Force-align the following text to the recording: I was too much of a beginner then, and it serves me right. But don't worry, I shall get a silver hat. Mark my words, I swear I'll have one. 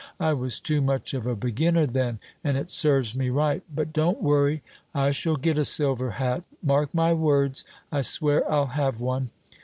I 0.19 0.33
was 0.33 0.59
too 0.59 0.81
much 0.81 1.13
of 1.13 1.27
a 1.27 1.35
beginner 1.35 1.85
then, 1.85 2.17
and 2.43 2.57
it 2.57 2.71
serves 2.71 3.13
me 3.13 3.29
right. 3.29 3.61
But 3.71 3.93
don't 3.93 4.19
worry, 4.19 4.63
I 4.95 5.11
shall 5.11 5.35
get 5.35 5.59
a 5.59 5.63
silver 5.63 6.09
hat. 6.09 6.43
Mark 6.63 6.91
my 6.95 7.13
words, 7.13 7.65
I 7.91 8.01
swear 8.01 8.51
I'll 8.51 8.65
have 8.73 8.99
one. 8.99 9.29